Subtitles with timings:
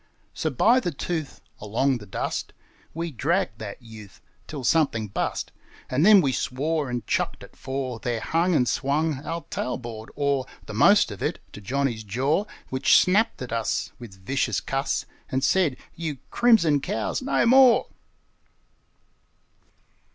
[0.33, 2.53] So by the tooth, Along the dust,
[2.95, 5.51] We dragged that youth Till something bust;
[5.91, 10.47] And then we swore And chucked it, for There hung And swung Our tailboard, or
[10.65, 15.43] The most of it, to Johnny's "jore" Which snapped at us With vicious cuss, And
[15.43, 17.85] said, "You crimson cows, no more!"